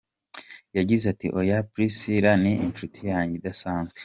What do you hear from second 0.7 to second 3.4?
Yagize ati “Oya Priscilah ni inshuti yanjye